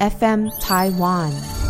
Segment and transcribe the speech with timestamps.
[0.00, 1.63] FM Taiwan。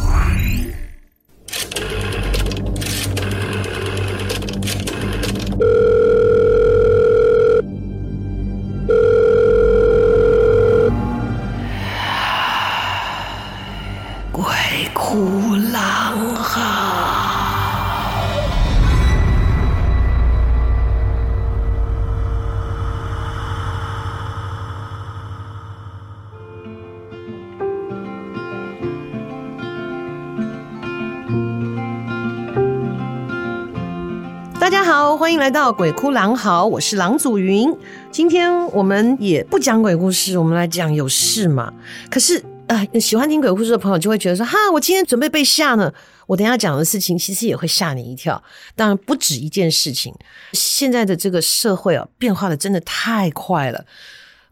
[35.34, 37.69] 欢迎来到鬼哭狼嚎，我是郎祖云。
[38.12, 41.75] 今天我们也不讲鬼故事，我们来讲有事嘛。
[42.09, 42.38] 可是
[42.69, 45.92] 啊、呃，喜欢听鬼故事的朋友就会觉得说，哈，我今天准备被吓呢。
[46.28, 48.41] 我等一下讲的事情其实也会吓你一跳。
[48.77, 50.15] 当然不止一件事情。
[50.52, 53.84] 现在的这个社会啊，变化的真的太快了。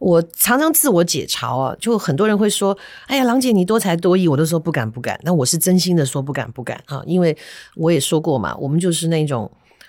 [0.00, 2.76] 我常常自我解嘲啊，就很多人会说，
[3.06, 5.16] 哎呀，郎姐你多才多艺，我都说不敢不敢。
[5.22, 7.38] 那我是真心的说不敢不敢啊，因为
[7.76, 9.48] 我也说过嘛，我们就是那种。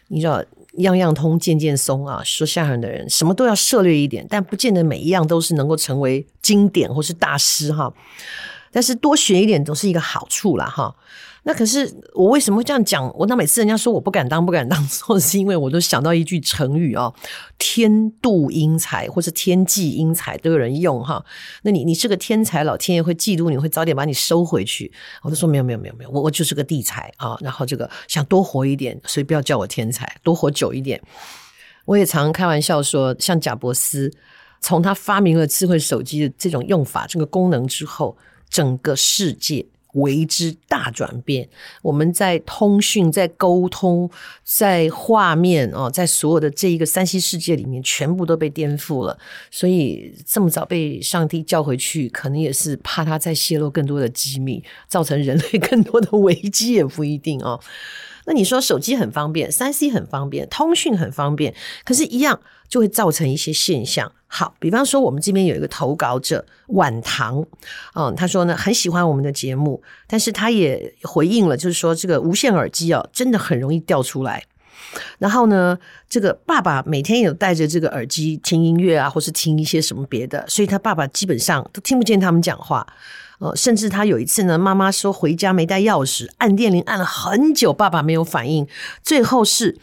[0.10, 0.44] 你知道，
[0.78, 2.22] 样样通，件件松啊！
[2.24, 7.94] 说相声的人，什么都要涉猎一点，但不见得每一样都是能够成为经典或是大师哈。
[8.72, 10.96] 但是多学一点总是一个好处啦哈。
[11.46, 13.12] 那可是我为什么会这样讲？
[13.18, 17.14] 我那每次人家说我不敢当不敢当， 说是因为我都想到一句成语哦
[17.60, 17.92] ，“天
[18.22, 21.24] 妒英才”或是“天忌英才”都有人用哈。
[21.64, 24.90] 那你你是个天才，老天爷会嫉妒你，会早点把你收回去。
[25.22, 27.38] 我都说没有没有没有没有，我我就是个地才啊。
[27.42, 31.02] 然后这个想多活一点，所以不要叫我天才，多活久一点。
[31.84, 34.10] 我也常开玩笑说，像贾伯斯，
[34.62, 38.18] 从他发明了智慧手机的这种用法、这个功能之后，
[38.50, 39.66] 整个世界。
[39.94, 41.48] 为之大转变，
[41.82, 44.10] 我们在通讯、在沟通、
[44.44, 49.18] 在画面哦，在所有的这一个三 C 世界里面，全部都被颠覆了。
[49.52, 57.60] 所以这么早被上帝叫回去，可能也是怕他再泄露更多的机密，造成人类 更多的危机，也不一定哦。
[58.26, 61.54] 那你说手机很方便，3C 很方便，通讯很方便，
[61.84, 62.40] 可是，一样
[62.70, 64.12] 就会造成一些现象。
[64.28, 67.46] 好，比方说，我们这边有一个投稿者晚唐，
[67.96, 74.44] 嗯，他说呢，很喜欢我们的节目，但是他也回应了，就是说这个无线耳机哦，真的很容易掉出来。
[75.18, 75.78] 然后呢，
[76.10, 82.86] 这个爸爸每天有带着这个耳机听音乐啊，或是听一些什么别的，所以他爸爸基本上都听不见他们讲话。
[83.44, 88.66] 呃，甚至他有一次呢，妈妈说回家没带钥匙，按电铃按了很久，爸爸没有反应，
[89.04, 89.78] 最后是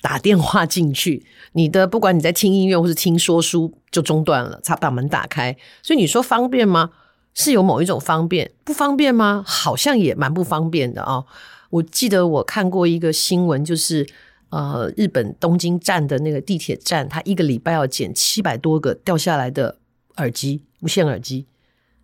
[0.00, 5.54] 打电话进去，你的不管你在听音乐或是听说书就中断了，才把门打开。
[5.82, 6.88] 所以你说方便吗？
[7.34, 9.44] 是有某一种方便，不方便吗？
[9.46, 11.26] 好像也蛮不方便的哦。
[11.68, 14.08] 我记得我看过一个新闻，就是
[14.48, 19.76] 呃，日本东京站的那个地铁站，他一个礼拜要捡七百多个掉下来的
[20.16, 21.44] 耳机，无线耳机，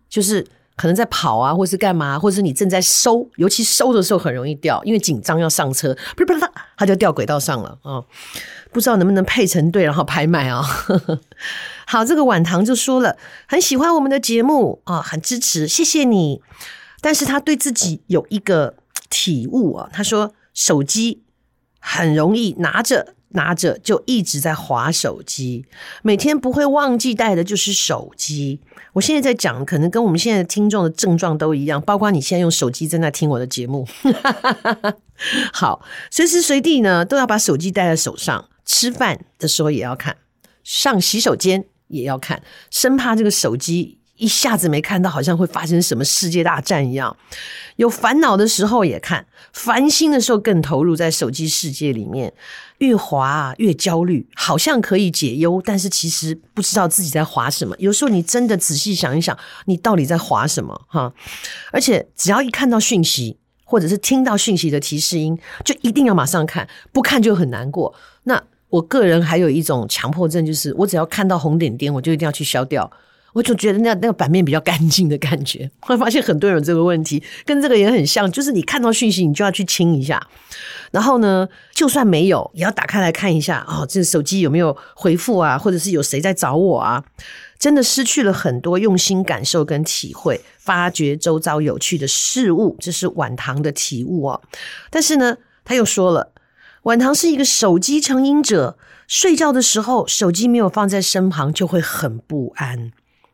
[0.07, 0.45] 就是。
[0.79, 6.39] 可能在跑啊，或是干嘛，或者是你正在收，尤其收的时候很容易掉，因为紧张要上车，不是不是，
[6.77, 8.01] 它就掉轨道上了啊！
[8.71, 10.63] 不知道能不能配成对，然后拍卖啊？
[11.85, 16.41] 好，这个晚唐就说了，很喜欢我们的节目啊，很支持，谢谢你。
[17.01, 18.75] 但是他对自己有一个
[19.09, 21.23] 体悟啊，他说手机
[21.81, 23.15] 很容易拿着。
[23.29, 25.65] 拿着就一直在划手机，
[26.01, 28.59] 每天不会忘记带的就是手机。
[28.93, 33.87] 我现在在讲，可能跟我们现在听众的症状都一样，包括你现在用手机正在听我的节目。
[35.53, 40.17] 好，随时随地呢都要把手机带在手上，吃饭的时候也要看，
[40.63, 42.41] 上洗手间也要看，
[42.71, 43.98] 生怕这个手机。
[44.19, 47.15] 一下子没看到，好像会发生什么世界大战一样。
[47.77, 52.33] 有烦恼的时候也看，烦心的时候更投入在手机世界里面，
[52.79, 57.73] 越滑越焦虑，好像可以解忧，但是其实不知道自己在滑什么。
[57.79, 60.81] 有时候你真的仔细想一想，你到底在滑什么？
[60.87, 61.13] 哈！
[61.71, 67.95] 而且只要一看到讯息，或者是听到讯息的提示音，就一定要马上看，不看就很难过。
[68.23, 72.91] 那我个人还有一种强迫症，就是我只要看到红点点，我就一定要去消掉。
[73.33, 80.21] 我就觉得那那个版面比较干净的感觉， 会发现很多人有这个问题，跟这个也很像，就是你看到讯息，你就要去清一下，
[80.91, 87.03] 然后呢，就算没有，也要打开来看一下，哦，这手机有没有回复啊，或者是有谁在找我啊？
[87.59, 94.41] 真的失去了很多用心感受跟体会，发掘周遭有趣的事物，这是晚唐的体悟哦。
[94.89, 95.35] 但是呢，
[95.65, 96.31] 他又说了，
[96.83, 98.77] 晚唐是一个手机成瘾者，
[99.07, 102.91] 睡觉的时候手机没有放在身旁，就会很不安。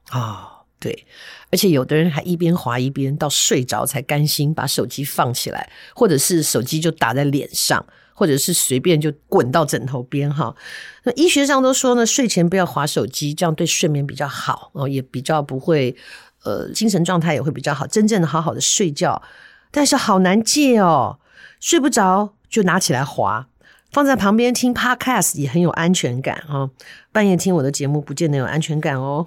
[0.10, 1.06] 啊、哦，对，
[1.52, 10.56] 而且有的人还一边滑一边到睡着才甘心把手机放起来，或者是手机就打在脸上，或者是随便就滚到枕头边哈。
[11.04, 15.96] 那医学上都说呢，睡前不要滑手机，这样对睡眠比较好哦，也比较不会
[16.44, 19.22] 呃，精神状态也会比较好，真正的好好的睡觉。
[19.72, 21.20] 但是好难戒哦，
[21.60, 23.48] 睡不着就拿起来滑，
[23.96, 26.70] 放在旁边听 Podcast 也很有安全感哦。
[27.14, 29.26] 半夜听我的节目不见得有安全感哦，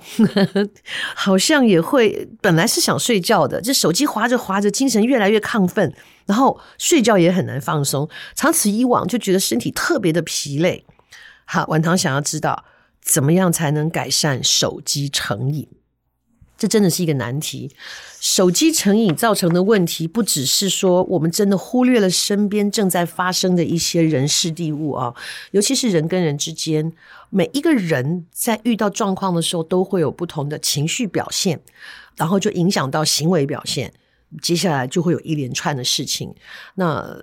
[1.17, 2.29] 好像也会。
[2.43, 5.91] 本来是想睡觉的，这手机滑着滑着，精神越来越亢奋，
[6.27, 8.07] 然后睡觉也很难放松。
[8.35, 10.85] 长此以往，就觉得身体特别的疲累。
[11.47, 12.67] 好，晚唐想要知道
[13.01, 15.67] 怎么样才能改善手机成瘾？
[16.59, 17.71] 这真的是一个难题。
[18.21, 25.15] 手机成瘾造成的问题，不只是说我们真的忽略了身边正在发生的一些人事地物啊，
[25.53, 26.93] 尤其是人跟人之间，
[27.31, 31.61] 每一个人在遇到状况的时候，都会有不同的情绪表现，
[32.17, 33.93] 然后就影响到行为表现，
[34.43, 36.35] 接下来就会有一连串的事情。
[36.75, 37.17] 那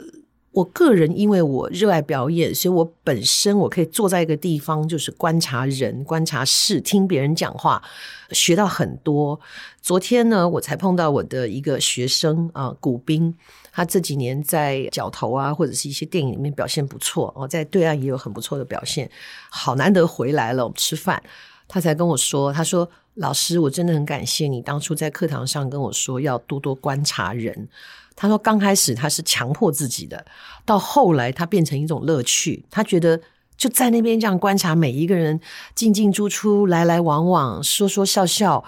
[0.55, 7.83] 我个人因为我热爱表演，所以我本身我可以坐在一个地方，就是观察人、观察事，听别人讲话，
[8.31, 9.37] 学到很多。
[9.81, 13.35] 昨天呢，我才碰到我的一个学生啊，古斌，
[13.73, 19.11] 他这几年在角头啊，或者是一些电影里面表现不错哦，在对岸也有很不错的表现，
[19.49, 21.21] 好难得回来了，我们吃饭，
[21.67, 27.67] 他才跟我说，他说：“老师，我真的很感谢你当初在课堂上跟我说要多多观察人。”
[28.15, 30.25] 他说：“刚开始他是强迫自己的，
[30.65, 32.63] 到后来他变成一种乐趣。
[32.71, 33.19] 他觉得
[33.57, 35.37] 就在那边这样观察每一个人
[35.75, 38.63] 进进出出、来来往往、说说笑笑，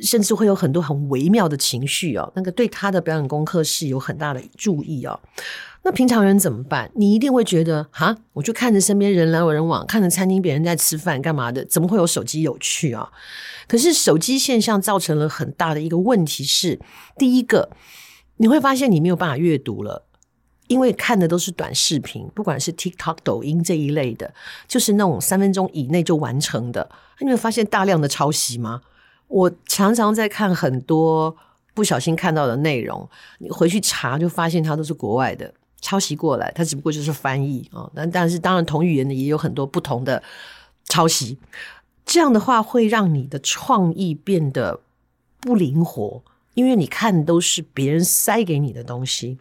[0.00, 2.32] 甚至会有很多很微妙的情绪哦。
[2.36, 5.18] 那个对他的表演功课是有很大的注意哦。
[5.82, 6.88] 那平常人怎么办？
[6.94, 13.10] 你一定会觉得哈，我就看着身边人来人往，看着餐厅别人在吃饭干嘛的，怎么会有手机有趣啊？
[13.66, 16.78] 可是手机现象造成了很大的一个问题是，
[17.18, 17.70] 第一个。”
[18.42, 20.02] 你会发现你没有办法阅读了，
[20.66, 24.34] 因为看的都是短视频，不管是 TikTok、抖音这一类的，
[24.66, 26.90] 就是那种三分钟以内就完成的。
[27.20, 28.80] 你会发现大量的抄袭吗？
[29.28, 31.36] 我常常在看很多
[31.72, 33.08] 不小心看到的内容，
[33.38, 37.88] 你回去查就发现它都是国外的抄袭过来，它只不过就是翻译啊。
[37.94, 40.20] 但但是当然同语言的也有很多不同的
[40.86, 41.38] 抄袭，
[42.04, 44.80] 这样的话会让你的创意变得
[45.40, 46.24] 不灵活。
[46.54, 49.38] 因为你看都是别人塞给你的东西，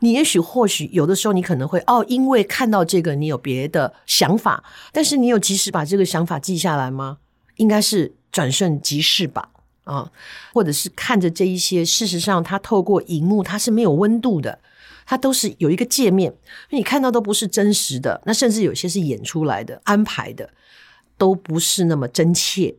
[0.00, 4.62] 你也许或许有的时候你可能会哦，因为看到这个你有别的想法，
[4.92, 7.18] 但是你有及时把这个想法记下来吗？
[7.56, 9.48] 应该是转瞬即逝吧，
[9.84, 10.10] 啊，
[10.52, 14.58] 或者是看着这一些，事实上它透过荧幕它是没有温度的，
[15.06, 16.34] 它都是有一个界面，
[16.70, 20.50] 你看到都不是真实的，那甚至有些是演出来的、安排的，
[21.16, 22.74] 都不是那么真切。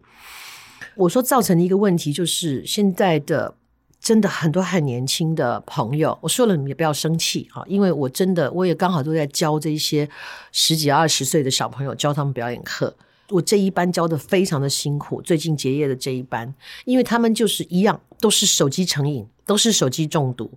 [0.96, 3.56] 我说造成的一个问题就是现在的。
[4.02, 10.10] 真的很多很年轻的朋友，我说了你们也不要生气啊，因为我真的我也刚好都在教这些
[10.52, 12.96] 十几二十岁的小朋友，教他们表演课。
[13.30, 16.54] 我这一班教的非常的辛苦，最近结业的这一班，
[16.84, 20.52] 因为他们就是一样，都是手机成瘾，都是手机中毒，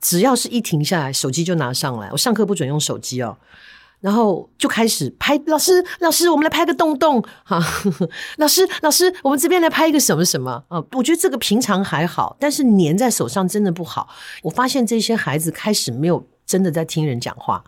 [0.00, 2.08] 只要是一停下来，手机就拿上来。
[2.12, 3.36] 我上课不准用手机哦。
[4.04, 7.58] 然后就开始拍，老师，老师，我们来拍个洞洞， 哈，
[8.36, 10.84] 老师，老师，我们这边来拍一个什么什么啊？
[10.92, 14.06] 我觉得这个平常还好，但是粘在手上真的不好。
[14.42, 17.64] 我发现这些孩子开始没有真的在听人讲话，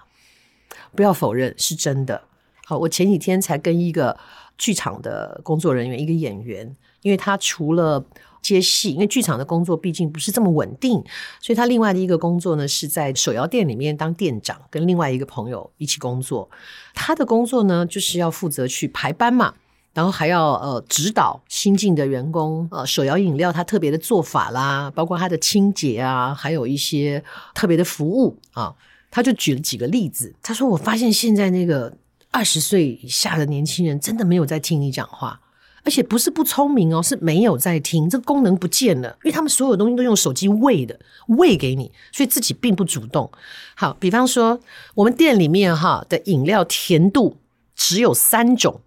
[0.95, 2.21] 不要否认是真的。
[2.67, 4.15] 好，我前几天才跟一个
[4.59, 8.05] 剧场的工作人员，一个演员，因为他除了
[8.47, 11.03] 接戏，因为剧场的工作毕竟不是这么稳定，
[11.41, 16.49] 所以他另外的一个工作呢，是在手摇店里面当店长，跟另外一个朋友一起工作。
[16.95, 19.55] 他的工作呢，就是要负责去排班嘛，
[19.93, 27.25] 然后还要呃指导新进的员工，呃手摇饮料他特别的做法啦，包括他的清洁啊，还有一些
[27.55, 28.75] 特别的服务啊。
[29.09, 31.97] 他就举了几个例子，他说：“我发现现在那个
[32.31, 35.41] 二十岁以下的年轻人，真的没有在听你讲话。”
[35.87, 43.31] 而且不是不聪明哦，是没有在听，这个功能不见了，因为他们所有东西都用手机喂的，喂给你，所以自己并不主动。
[43.77, 44.59] 好，比方说
[44.97, 47.37] 我们店里面哈的饮料甜度
[47.77, 48.81] 只有三种：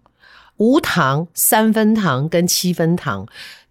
[0.58, 3.26] 无糖、三分糖跟七分糖。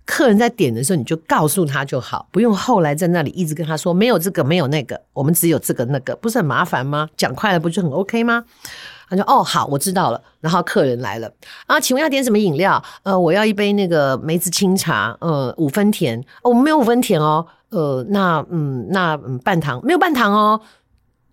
[0.05, 7.07] 客人在点的时候，你就告诉他就好，不用后来在那里一直跟他说没有这个，没有那个，我们只有这个那个，不是很麻烦吗？
[7.15, 8.43] 讲快了不就很 OK 吗？
[9.09, 11.31] 他说：“哦，好，我知道了。”然后客人来了
[11.65, 12.81] 啊，请问要点什么饮料？
[13.03, 16.23] 呃，我要一杯那个梅子清茶，呃，五分甜。
[16.43, 17.45] 我们没有五分甜哦。
[17.69, 20.61] 呃，那嗯，那嗯，半糖没有半糖哦。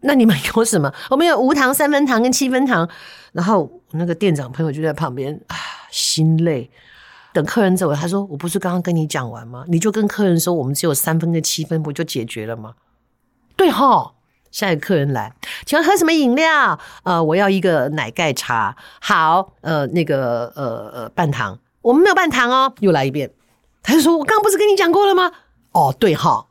[0.01, 0.93] 那你们 有什么？
[1.11, 2.89] 我们有无糖、三分糖跟七分糖。
[3.33, 5.57] 然后那个店长朋友就在旁边啊，
[5.91, 6.71] 心累。
[7.33, 9.65] 等客人走了，他说：“我不是刚刚跟你讲完吗？
[9.69, 12.75] 你就跟客人说，我们只有三分跟七分，不就解决了吗？”
[13.57, 14.13] 对哈。
[14.57, 15.31] 下一个客人来，
[15.67, 16.81] 请问喝什么饮料？
[17.03, 18.75] 呃，我要一个奶盖茶。
[19.03, 22.73] 好，呃，那个呃呃半糖，我们没有半糖哦。
[22.81, 23.31] 又来一遍，
[23.83, 25.31] 他就说：“我刚刚不是跟你讲过了吗？
[25.73, 26.47] 哦，对哈。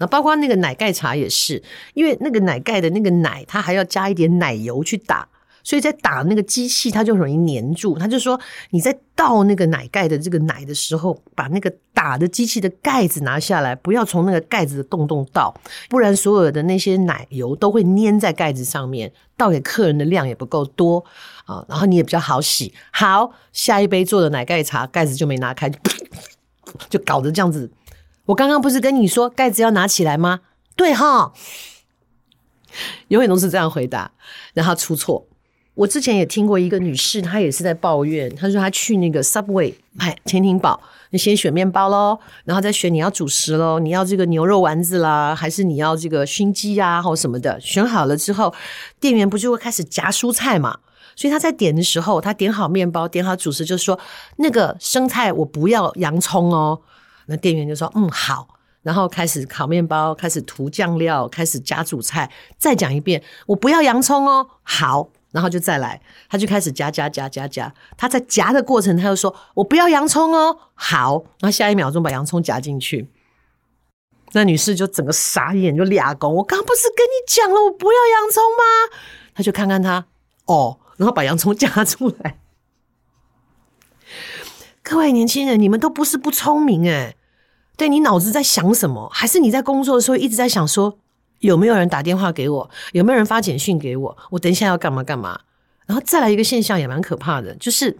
[0.00, 5.28] 那包括那个奶盖茶也是，因为那个奶盖的那个奶，它还要加一点奶油去打。
[5.64, 7.98] 所以在打那个机器，它就容易粘住。
[7.98, 8.38] 他就说，
[8.70, 21.02] 你在倒那个奶盖的这个奶的时候，把那个打的机器的盖子拿下来，不要从那个盖子的洞洞倒，不然所有的那些奶油都会粘在盖子上面，倒给客人的量也不够多
[21.46, 21.64] 啊。
[21.66, 22.74] 然后你也比较好洗。
[22.92, 25.72] 好，下一杯做的奶盖茶，盖子就没拿开，
[26.90, 27.72] 就搞得这样子。
[28.26, 30.40] 我刚刚不是跟你说盖子要拿起来吗？
[30.76, 31.32] 对哈，
[33.08, 34.12] 永远都是这样回答，
[34.52, 35.26] 然后出错。
[35.74, 48.54] 我之前也听过一个女士，她也是在抱怨，她说她去那个 Subway 买潜艇堡，你先选面包喽，然后再选你要主食喽，你要这个牛肉丸子啦，还是你要这个熏鸡呀，或什么的，选好了之后，
[49.00, 50.78] 店员不就会开始夹蔬菜嘛？
[51.16, 53.98] 所以她在点的时候，她点好面包，点好主食，就说
[54.36, 56.80] 那个生菜我不要洋葱哦，
[57.26, 58.46] 那店员就说嗯好，
[58.82, 65.08] 然后开始烤面包，开始涂酱料，开始夹主菜，再讲一遍我不要洋葱哦，好。
[65.34, 66.00] 然后就再来，
[66.30, 67.74] 他就开始夹夹夹夹夹。
[67.96, 73.10] 他在夹的过程，他又说：“我不要洋葱哦。”好，然后下一秒钟把洋葱夹进去。
[74.30, 78.62] 那女士就整个傻眼，就俩公：“我刚不是跟你讲了，我不要洋葱吗？”
[79.34, 80.06] 他就看看他，
[80.46, 82.38] 哦，然后把洋葱夹出来。
[84.84, 87.16] 各位年轻人，你们都不是不聪明诶，
[87.76, 89.10] 对，你脑子在想什么？
[89.12, 91.00] 还是你在工作的时候一直在想说？
[91.44, 92.70] 有没有人打电话给我？
[92.92, 94.16] 有没有人发简讯给我？
[94.30, 95.38] 我等一下要干嘛干嘛？
[95.86, 97.94] 然后再来一个现象也蛮可怕的，就是，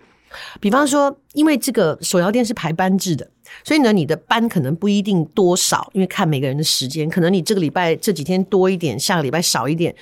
[0.59, 3.29] 比方说，因为这个手摇店是排班制的，
[3.63, 9.95] 所以呢，你的班可能不一定多少，因为看每个人的时间，可能你这个礼拜这几天多一点，下个礼拜少一点，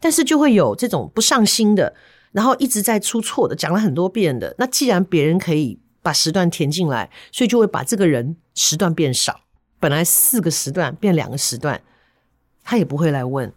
[0.00, 1.94] 但是就会有这种不上心的，
[2.32, 4.52] 然后一直在出错的，讲了很多遍的。
[4.58, 9.42] 那既然别人可以把时段填进来，所以就会把这个人时段变少，
[9.78, 11.80] 本来四个时段变两个时段。
[12.68, 13.50] 他也不会来问，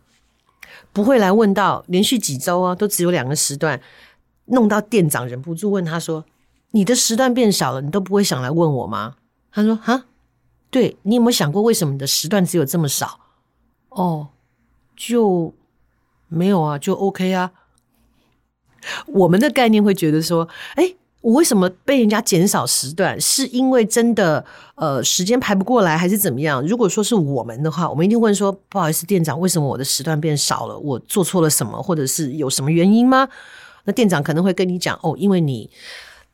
[0.94, 3.82] 不会来问到连续几周啊，都只有两个时段，
[4.46, 6.24] 弄到店长忍不住问他说
[6.72, 9.18] ：“你的时段变少了，你都不会想来问我吗？”
[9.52, 10.06] 他说：“哈，
[10.70, 13.20] 对，你有没有想过为什么你的时段只有这么少？”
[13.92, 14.30] 哦，
[14.96, 15.54] 就
[16.30, 17.52] 没有啊，就 OK 啊。
[19.08, 23.20] 我们的概念会觉得说：“哎。”我为什么被人家减少时段？
[23.22, 24.44] 是因为真的
[24.76, 26.66] 呃时间排不过来，还是怎么样？
[26.66, 30.78] 如果说是我们的话，我们一定问说：不好意思，店长，为什么我的时段变少了？
[30.80, 33.30] 我做错了什么，或者是有什么原因吗？
[33.84, 35.70] 那店长可能会跟你讲：哦，因为你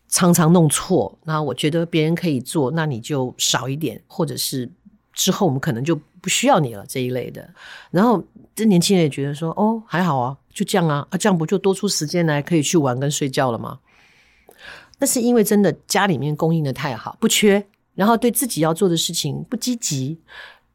[0.07, 4.69] 常常弄错，那我觉得别人可以做，那你就少一点，或者是
[5.13, 7.45] 之后我们可能就不需要你了这一类的。
[7.91, 8.23] 然后
[8.55, 13.79] 这年轻人也觉得说：哦，还好啊，就这样啊，啊，这样不就多出时间来可以去玩跟睡觉了吗？
[14.99, 20.19] 那是因为真的家里面供应的太好，不缺，然后对自己要做的事情不积极。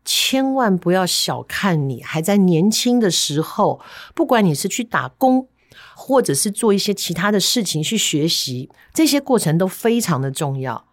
[0.05, 3.81] 千万不要小看你还在年轻的时候，
[4.15, 5.47] 不管你是去打工，
[5.95, 10.85] 或者是做一些其他的事情去学习，这些过程都非常的重要。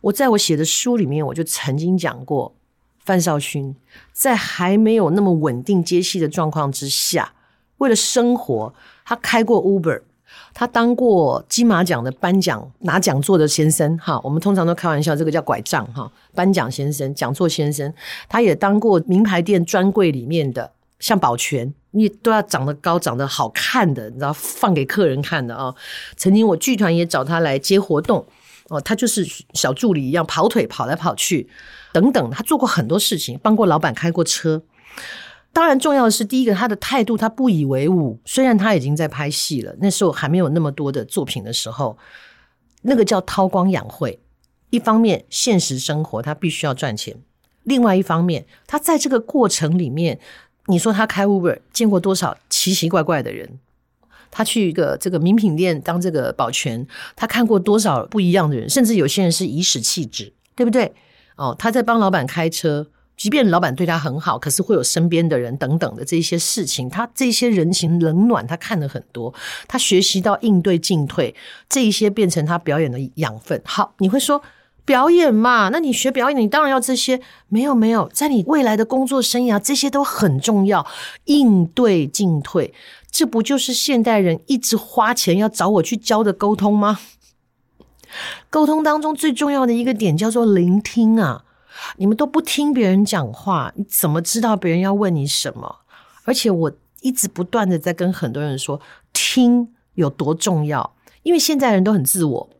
[0.00, 2.54] 我在我写的书里面，我就曾经讲过，
[2.98, 3.76] 范少勋
[4.12, 7.34] 在还没有那么稳定接戏的状况之下，
[7.78, 8.74] 为了生活，
[9.04, 10.02] 他开过 Uber。
[10.54, 17.92] 他当过金马奖的颁奖拿奖座的先生，哈，我们通常都开玩笑，这个叫拐杖，哈，颁奖先生、讲座先生。
[18.28, 20.70] 他也当过名牌店专柜里面的，
[21.00, 25.74] 像保全，你都要长得高、长得好看的，你知道，放给客人看的啊。
[26.16, 28.24] 曾经我剧团也找他来接活动，
[28.68, 31.48] 哦，他就是小助理一样跑腿跑来跑去，
[31.92, 34.62] 等等，他做过很多事情，帮过老板开过车。
[35.54, 38.18] 当然，重要的是第一个，他的态度，他不以为忤。
[38.24, 41.96] 虽然他已经在拍戏了，那时候还没有那么多的作品的时候，
[42.82, 44.18] 那个叫韬光养晦。
[44.70, 47.14] 一方面，现实生活他必须要赚钱；
[47.62, 50.18] 另外一方面，他在这个过程里面，
[50.66, 53.60] 你说他开 Uber 见过多少奇奇怪怪的人？
[54.32, 56.84] 他去一个这个名品店当这个保全，
[57.14, 58.68] 他看过多少不一样的人？
[58.68, 60.92] 甚至有些人是颐指气质，对不对？
[61.36, 62.88] 哦，他在帮老板开车。
[63.16, 69.32] 即便老板对他很好，可是会有身边的人等等的这些事情，他这些人情冷暖，他看了很多，
[69.68, 71.34] 他学习到应对进退，
[71.68, 73.62] 这一些变成他表演的养分。
[73.64, 74.42] 好，你会说
[74.84, 75.70] 表演嘛？
[75.70, 77.20] 那你学表演，你当然要这些。
[77.48, 80.84] 没有没有，在你未来的工作生涯，这些都很重要。
[81.26, 82.74] 应对进退，
[83.10, 86.98] 这不就是现代人一直花钱要找我去教的沟通吗？
[88.50, 91.43] 沟通当中最重要的一个点叫做聆听啊。
[91.96, 95.80] 你们都不听别人讲话，你怎么知道别人要问你什么？
[96.24, 98.80] 而且我一直不断的在跟很多人说，
[99.12, 100.94] 听有多重要。
[101.22, 102.50] 因为现在人都很自我，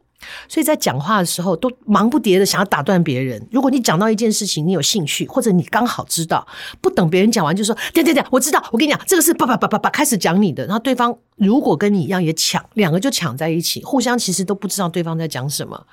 [0.49, 3.47] 所以在讲话的时候都忙不迭的想要打断别人。
[3.53, 6.47] 如果你讲到一件事情，你有兴趣，或者你刚好知道，
[6.81, 10.65] 不等别人讲完就说：“对对对，我知道。”我跟你讲，这个是叭叭叭叭叭开始讲你的。
[10.65, 15.87] 然后对方如果跟你一样也抢，两个就抢在一起，互相其实都不知道对方在讲什么，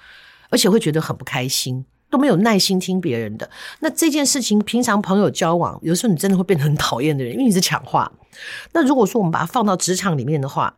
[0.49, 3.49] 而且会觉得很不开心，都没有耐心听别人的。
[3.79, 8.11] 那这件事情，平常朋友交往，有时候你真的会变得很讨厌的人，因为你是抢话。
[8.73, 10.75] 那如果说我们把它放到职场里面的话，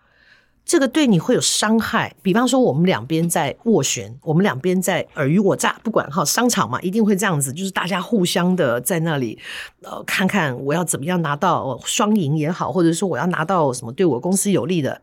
[0.66, 9.38] 这个对你会有伤害，比方说我们两边在斡旋，我们两边在尔虞我诈，不管哈，商场嘛，一定会这样子，就是大家互相的在那里，
[9.82, 15.02] 呃，看看我要怎么样拿到双赢也好，或者说我要拿到什么对我公司有利的，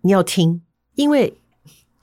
[0.00, 0.60] 你要听，
[0.96, 1.38] 因为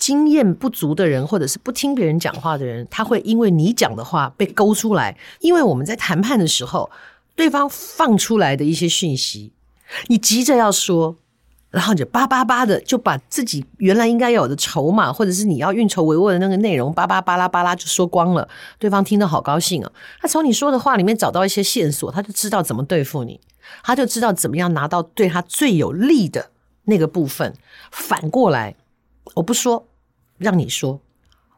[0.06, 6.92] 经验不足的人或者是不听别人讲话的人，他会因为你讲的话被勾出来，因为我们在谈判的时候，
[7.36, 9.52] 对方放出来的一些讯息，
[10.08, 11.16] 你急着要说。
[11.72, 18.48] 然后你就叭叭叭的就把自己原来应该有的筹码，或者是你要运筹帷幄的那个内容，叭叭巴拉巴拉就说光了。
[18.80, 19.92] 对方听得好高兴啊！
[20.22, 23.42] 他从你说的话里面找到一些线索，他就知道怎么对付你，
[23.84, 26.52] 他就知道怎么样拿到对他最有利的
[26.86, 27.54] 那个部分。
[27.92, 28.76] 反过来，
[29.34, 29.86] 我不说，
[30.38, 31.02] 让你说。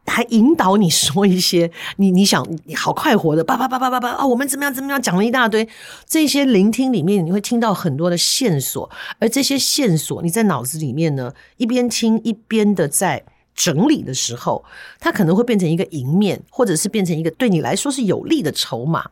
[0.09, 5.67] 还引导你说一些你你想你好快活的叭叭叭叭叭叭啊，我们怎么样怎么样讲了一大堆，
[6.07, 13.21] 这些聆听里面你会听到很多的线索，而这些线索你在脑子里面呢，一边听一边的在
[13.53, 14.63] 整理的时候，
[14.97, 19.11] 它可能会变成一个赢面，或者是变成一个对你来说是有利的筹码。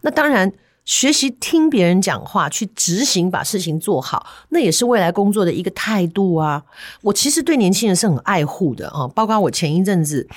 [0.00, 0.50] 那当然。
[0.84, 6.62] 学习听别人讲话，去执行，把事情做好，那也是未来工作的一个态度啊。
[7.00, 10.28] 我其实对年轻人是很爱护的啊，包括我前一阵子，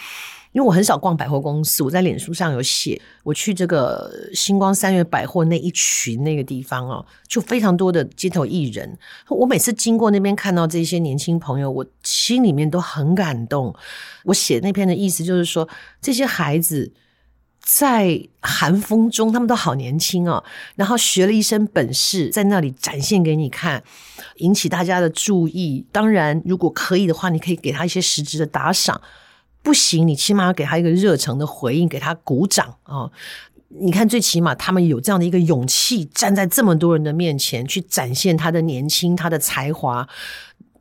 [0.53, 8.97] 因为我很少逛百货公司，我在脸书上有写，我去这个星光三月百货那一群那个地方哦，就非常多的街头艺人。
[9.27, 13.75] 我每次经过那边看到这些年轻朋友，我心里面都很感动。
[14.23, 15.67] 我写那篇的意思就是说，
[16.01, 16.93] 这些孩子。
[17.69, 20.41] 在寒风中，他们都好年轻哦，
[20.75, 23.83] 然后学了一身本事，在那里展现给你看，
[24.37, 25.85] 引起大家的注意。
[25.91, 28.95] 当然，如果可以的话，你可以给他一些实质的打赏；
[29.61, 33.11] 不行，你起码要给他一个热诚的回应，给他鼓掌啊、
[33.67, 40.07] 你看，最起码他们有这样的一个勇气，站在这么多人的面前去展现他的年轻、他的才华。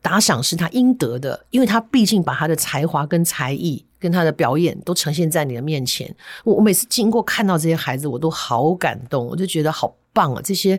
[0.00, 6.14] 打赏是他应得的，因为他毕竟把他的才华跟才艺跟他的表演都呈现在你的面前。
[6.44, 10.40] 我我每次经过看到这些孩子，我都好感动，我就觉得好棒啊！
[10.44, 10.78] 这些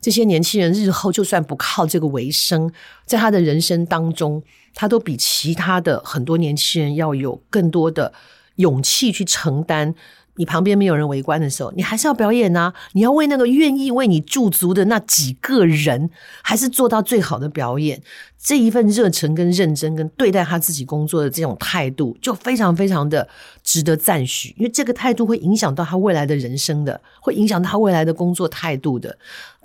[0.00, 2.72] 这些年轻人日后就算不靠这个为生，
[3.04, 4.42] 在他的人生当中，
[4.74, 8.12] 他都比其他的很多年轻人要有更多的
[8.56, 9.94] 勇气去承担。
[10.36, 12.72] 你旁边没有人围观的时候，你还是要表演啊！
[12.92, 16.10] 你要为那个愿意为你驻足的那几个人，
[16.42, 18.00] 还是做到最好的表演。
[18.38, 23.26] 这一份热忱跟认真，跟对待他自己工作的这种态度，就非常非常的
[23.64, 24.54] 值得赞许。
[24.56, 29.18] 因为这个态度会影响到他未来的人生的，会影响到他未来的工作态度的。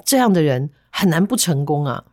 [0.04, 2.04] 这样的人很难不成功啊！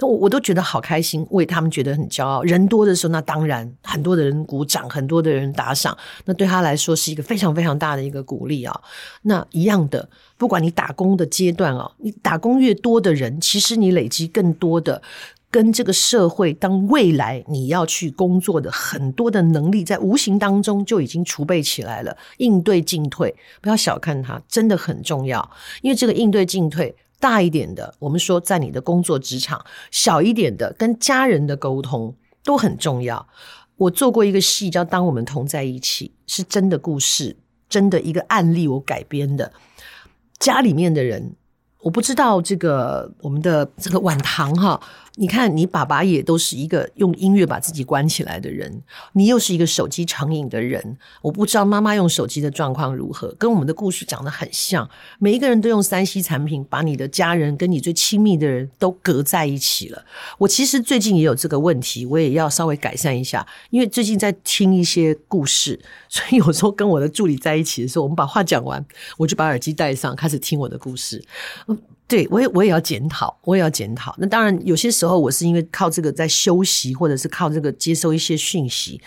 [0.00, 2.42] 我我都觉得好开心，为他们觉得很骄傲。
[2.42, 8.80] 人多的时候，那当然很多的人鼓掌，很多的人打赏，那对他来说是一个非常非常大的一个鼓励啊。
[9.22, 15.00] 那一样的，不管你打工的阶段啊，你打工越多的人，其实你累积更多的
[15.50, 22.16] 跟这个社会，当未来你要去工作的很多的能力，在无形当中就已经储备起来了。
[22.38, 25.48] 应对进退，不要小看它，真的很重要。
[25.82, 26.96] 因为这个应对进退。
[27.24, 29.58] 大一点的，我们说在你的工作职场；
[29.90, 33.26] 小一点的，跟家人的沟通都很重要。
[33.76, 37.34] 我做过一个戏叫《当我们同在一起》，是真的故事，
[37.66, 39.50] 真的一个案例，我改编的。
[40.38, 41.34] 家里面的人，
[41.84, 44.80] 我不知道这个我们的这个晚唐哈。
[45.16, 50.98] 你看，你爸爸也都是一个用音乐把自己关起来的人，你又是一个手机成瘾的人。
[51.22, 54.90] 我不知道妈妈用手机的状况如何，跟我们的故事讲得很像。
[55.20, 60.04] 每一个人都用三 C 产品，把你的家人跟你最亲密的人都隔在一起了。
[60.38, 63.46] 我其实最近也有这个问题，我也要稍微改善一下。
[63.70, 68.84] 因为最近在听一些故事，所以有时候跟我的助理在一起的时候，我们把话讲完，
[69.16, 71.22] 我就把耳机戴上，开始听我的故事。
[72.06, 74.14] 对，我也我也要检讨，我也要检讨。
[74.18, 79.00] 那当然，有些时候我是因为靠这个在休息，或者是靠这个接收一些讯息。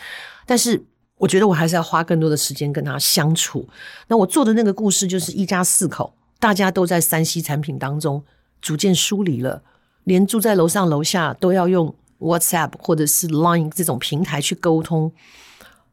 [0.46, 0.84] 但是
[1.18, 3.68] 我觉得我还是要花更多的时间跟他相处。
[4.08, 8.24] 那我做的那个故事就是一家四口，大家都在 3C 产品当中
[8.62, 9.62] 逐渐疏离了，
[10.06, 15.12] 连住在楼上楼下都要用 WhatsApp 或者是 Line 这种平台去沟通。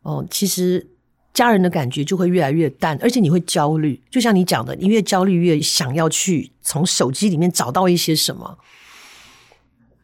[0.03, 0.87] 哦，其实。
[1.35, 4.01] 家人的感觉就会越来越淡，而且你会焦虑。
[4.09, 8.57] 就像你讲的，你越焦虑越想要去从手机里面找到一些什么。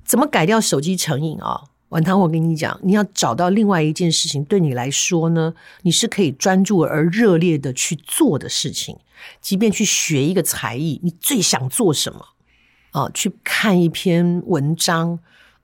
[0.05, 1.63] 怎么改掉手机成瘾啊？
[1.91, 8.97] 晚堂，我跟你讲，你要找到另外一件事情，对你来说呢，你是可以专注而热烈的去做的事情。
[9.41, 12.27] 即便去学一个才艺，你最想做什么？
[12.91, 15.21] 啊，去看一篇文章，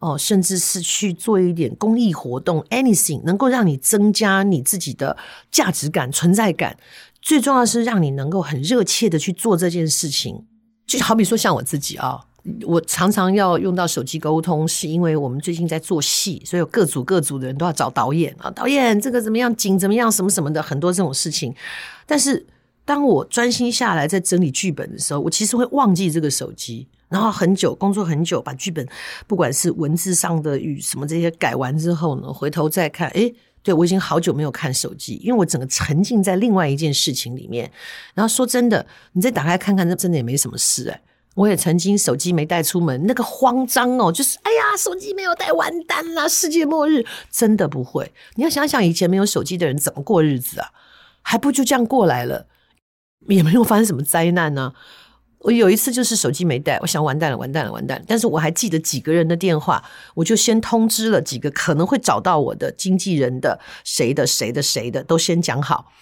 [0.07, 5.17] 哦，甚至是去做一点公益活动，anything 能够让你增加你自己的
[5.51, 6.77] 价值感、存在感。
[7.21, 10.45] 最重要是让你能够很热切的去做这件事情。
[10.87, 12.21] 就好比说，像我自己啊。
[12.63, 18.49] 我常常要用到手机沟通，是因为我们最近在做戏，所以各组各组的人都要找导演啊。
[18.53, 19.53] 导演这个怎么样？
[19.57, 20.13] 景怎么样？
[20.13, 21.53] 什么什么的，很多这种事情。
[22.07, 22.47] 但是
[22.87, 28.87] 当我专心下来在整理剧本的时候，我其实会忘记这个手机，然后很久工作很久，把剧本
[29.27, 37.71] 不管是文字上的与什么这些改完之后呢，回头再看，诶，对，我已经好久没有看手机，因为我整个沉浸在另外一件事情里面。
[38.15, 41.01] 然后说真的，你再打开看看，那真的也没什么事诶。
[41.35, 48.11] 我也曾经手机没带出门，那个慌张哦，就是哎呀，手机没有带，完蛋了，世界末日，真的不会。
[48.37, 50.69] 你要想想以前没有手机的人怎么过日子啊？
[51.21, 52.47] 还不就这样过来了，
[53.29, 54.73] 也没有发生什么灾难呢、
[55.39, 58.03] 我有一次就是手机没带，我想完蛋了，完蛋了，完蛋。
[58.07, 59.83] 但是我还记得几个人的电话，
[60.15, 65.93] 我就先通知了几个可能会找到我的经纪人的，谁的谁的谁的，都先讲好。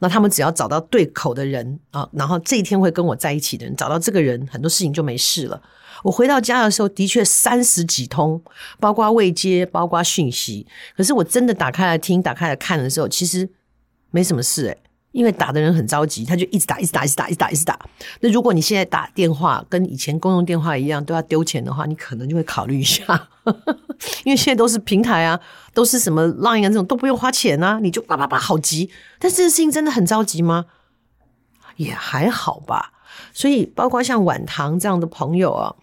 [0.00, 5.62] 那他们只要找到对口的人啊，然后这一天会跟我在一起的人，找到这个人，很多事情就没事了。
[6.02, 8.42] 我回到家的时候，的确三十几通，
[8.78, 10.66] 包括未接，包括讯息。
[10.96, 13.48] 可是我真的打开来听，打开来看的时候，其实
[14.10, 14.78] 没什么事诶。
[15.12, 17.78] 因为打的人很着急，他就一直打，一直打，一直打，一直打，一直打。
[18.20, 23.28] 那如果你现在打电话跟以前公用电话一样都要丢钱的话，你可能就会考虑一下，
[24.24, 25.40] 因为现在都是平台啊，
[25.74, 28.90] 都是什么 Line 啊这种都不用花钱啊，你就叭叭叭好急。
[29.18, 30.66] 但这个事情真的很着急吗？
[31.76, 32.92] 也还好吧。
[33.32, 35.74] 所以包括像晚唐这样的朋友啊，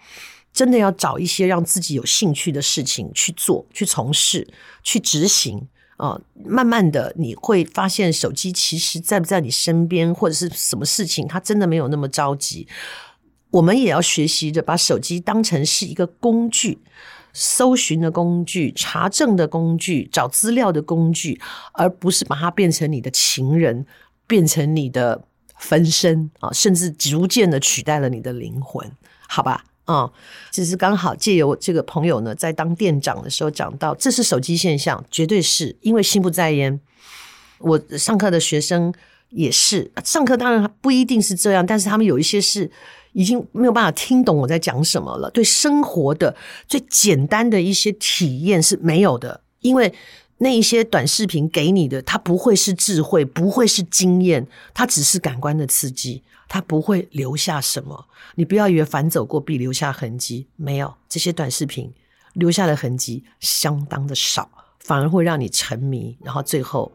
[0.53, 4.47] 真的要找一些让自己有兴趣的事情去做、去从事、
[4.83, 5.67] 去执行。
[5.97, 12.67] 哦，慢慢的你会发现，手机其实在不在你身边，或者是什么事情，它真的没有那么着急。
[13.49, 16.77] 我们也要学习着把手机当成是一个工具，
[17.33, 21.41] 搜寻的工具、查证的工具、找资料的工具，
[21.73, 23.85] 而不是把它变成你的情人，
[24.27, 25.23] 变成你的
[25.57, 28.91] 分身啊，甚至逐渐的取代了你的灵魂，
[29.27, 29.63] 好吧？
[29.87, 30.11] 啊，
[30.51, 36.79] 只是刚好借由这个朋友呢，在当店长的时候讲到，这是手机现象，绝对是因为心不在焉。
[37.59, 38.93] 我上课的学生
[39.29, 42.69] 也是，上课当然不一定是这样，但是他们有一些是
[43.13, 46.35] 已经没有办法听懂我在讲什么了，对生活的
[46.67, 49.91] 最简单的一些体验是没有的，因为
[50.39, 56.23] 那一些短视频给你的，它不会是智慧，不会是经验，它只是感官的刺激。
[56.49, 61.91] 它不会留下什么，你不要以为反走过必留下痕迹，没有，这些短视频
[62.35, 66.89] 留下的痕迹相当的少，反而会让你沉迷，然后最后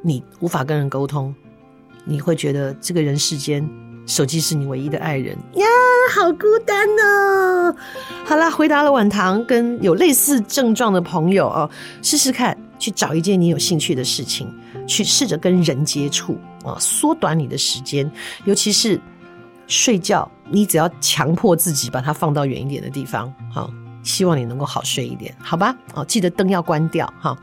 [0.00, 1.34] 你无法跟人沟通，
[2.06, 3.68] 你会觉得这个人世间
[4.06, 5.66] 手机是你唯一的爱人呀，
[6.14, 7.76] 好孤单哦。
[8.24, 11.70] 好啦，回答了晚堂跟有类似症状的朋友哦，
[12.02, 14.52] 试试看去找一件你有兴趣的事情，
[14.86, 16.38] 去试着跟人接触。
[16.64, 18.10] 啊，缩短你的时间，
[18.44, 19.00] 尤其是
[19.66, 23.70] 睡觉，你只要强迫自己把它放到远一点的地方，好。
[24.02, 25.74] 希望你能够好睡一点，好吧？
[25.94, 27.36] 哦，记得灯要关掉哈。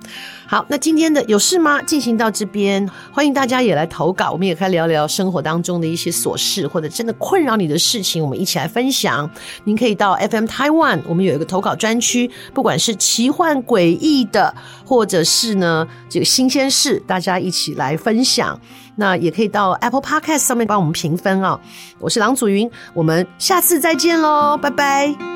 [0.47, 1.81] 好，那今天的有事吗？
[1.81, 9.29] 进行到这边，欢迎大家也来投稿，我们也可以聊聊生活当中的一些琐事，或者真的困扰你的事情，我们一起来分享。
[9.63, 14.53] 您可以到 FM Taiwan，我们有一个投稿专区，不管是奇幻诡异的，
[14.85, 18.59] 或者是呢这个新鲜事，大家一起来分享。
[18.97, 21.59] 那也可以到 Apple Podcast 上面帮我们评分啊。
[21.99, 25.34] 我是郎祖筠，我们下次再见喽，拜拜。